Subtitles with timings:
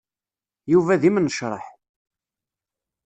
[0.71, 1.65] Yuba d imnecṛaḥ.